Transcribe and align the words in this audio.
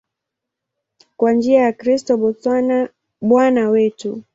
Kwa 1.17 1.33
njia 1.33 1.61
ya 1.61 1.73
Kristo 1.73 2.35
Bwana 3.21 3.69
wetu. 3.69 4.23